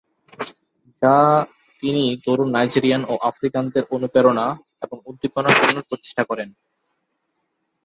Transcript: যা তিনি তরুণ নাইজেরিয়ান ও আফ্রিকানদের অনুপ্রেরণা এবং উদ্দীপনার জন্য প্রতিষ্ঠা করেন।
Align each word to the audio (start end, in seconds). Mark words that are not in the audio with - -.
যা 1.01 1.15
তিনি 1.79 2.03
তরুণ 2.25 2.49
নাইজেরিয়ান 2.51 3.01
ও 3.05 3.13
আফ্রিকানদের 3.21 3.83
অনুপ্রেরণা 3.91 4.45
এবং 4.81 4.97
উদ্দীপনার 5.05 5.55
জন্য 5.61 5.77
প্রতিষ্ঠা 5.89 6.23
করেন। 6.23 6.49